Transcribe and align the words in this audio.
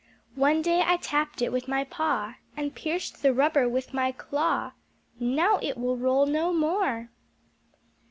One 0.33 0.63
day 0.63 0.81
I 0.83 0.97
tapped 0.97 1.43
it 1.43 1.51
with 1.51 1.67
my 1.67 1.83
paw 1.83 2.33
And 2.57 2.73
pierced 2.73 3.21
the 3.21 3.35
rubber 3.35 3.69
with 3.69 3.93
my 3.93 4.11
claw; 4.11 4.71
Now 5.19 5.59
it 5.61 5.77
will 5.77 5.95
roll 5.95 6.25
no 6.25 6.51
more. 6.51 7.11